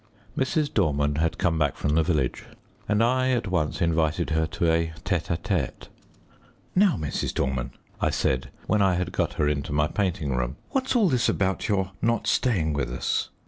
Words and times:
Mrs. 0.35 0.73
Dorman 0.73 1.17
had 1.17 1.37
come 1.37 1.59
back 1.59 1.75
from 1.77 1.93
the 1.93 2.01
village, 2.01 2.45
and 2.89 3.03
I 3.03 3.29
at 3.29 3.45
once 3.49 3.83
invited 3.83 4.31
her 4.31 4.47
to 4.47 4.65
a 4.65 4.93
tête 5.05 5.27
à 5.27 5.37
tête. 5.37 5.89
"Now, 6.75 6.97
Mrs. 6.97 7.35
Dorman," 7.35 7.69
I 8.01 8.09
said, 8.09 8.49
when 8.65 8.81
I 8.81 8.95
had 8.95 9.11
got 9.11 9.33
her 9.33 9.47
into 9.47 9.71
my 9.71 9.85
painting 9.85 10.35
room, 10.35 10.55
"what's 10.71 10.95
all 10.95 11.07
this 11.07 11.29
about 11.29 11.67
your 11.69 11.91
not 12.01 12.25
staying 12.25 12.73
with 12.73 12.89
us?" 12.91 13.29